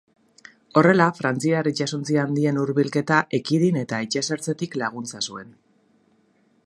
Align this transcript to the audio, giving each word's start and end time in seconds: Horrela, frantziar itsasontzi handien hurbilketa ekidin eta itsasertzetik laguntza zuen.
Horrela, 0.79 1.05
frantziar 1.17 1.69
itsasontzi 1.71 2.17
handien 2.23 2.57
hurbilketa 2.63 3.19
ekidin 3.41 3.77
eta 3.83 4.01
itsasertzetik 4.07 4.79
laguntza 4.85 5.23
zuen. 5.31 5.55